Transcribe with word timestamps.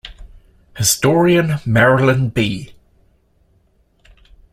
Historian 0.77 1.59
Marilyn 1.63 2.29
B. 2.31 2.73